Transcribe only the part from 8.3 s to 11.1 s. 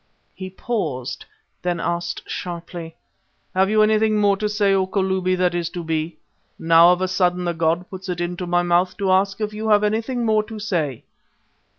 my mouth to ask if you have anything more to say?"